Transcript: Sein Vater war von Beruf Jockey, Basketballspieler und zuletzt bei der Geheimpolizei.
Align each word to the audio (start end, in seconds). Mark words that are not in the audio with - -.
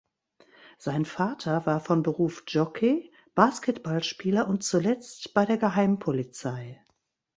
Sein 0.79 1.05
Vater 1.05 1.67
war 1.67 1.79
von 1.79 2.01
Beruf 2.01 2.43
Jockey, 2.47 3.11
Basketballspieler 3.35 4.47
und 4.47 4.63
zuletzt 4.63 5.35
bei 5.35 5.45
der 5.45 5.59
Geheimpolizei. 5.59 6.83